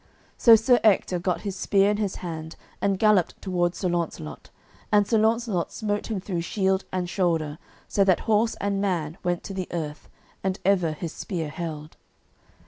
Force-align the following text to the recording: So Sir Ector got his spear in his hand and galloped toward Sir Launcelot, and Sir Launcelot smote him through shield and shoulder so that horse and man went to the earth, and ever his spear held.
So 0.35 0.55
Sir 0.55 0.79
Ector 0.83 1.19
got 1.19 1.41
his 1.41 1.55
spear 1.55 1.91
in 1.91 1.97
his 1.97 2.15
hand 2.25 2.55
and 2.81 2.97
galloped 2.97 3.39
toward 3.39 3.75
Sir 3.75 3.87
Launcelot, 3.87 4.49
and 4.91 5.05
Sir 5.07 5.19
Launcelot 5.19 5.71
smote 5.71 6.07
him 6.09 6.19
through 6.19 6.41
shield 6.41 6.85
and 6.91 7.07
shoulder 7.07 7.59
so 7.87 8.03
that 8.05 8.21
horse 8.21 8.55
and 8.55 8.81
man 8.81 9.19
went 9.23 9.43
to 9.43 9.53
the 9.53 9.67
earth, 9.69 10.09
and 10.43 10.57
ever 10.65 10.93
his 10.93 11.13
spear 11.13 11.49
held. 11.49 11.97